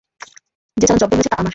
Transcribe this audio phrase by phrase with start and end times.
[0.77, 1.49] যে চালান জব্দ হয়েছে তা আমার।